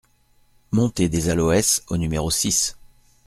[0.71, 2.75] Montée des Aloès au numéro six